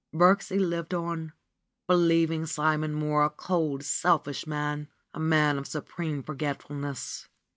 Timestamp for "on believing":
0.95-2.47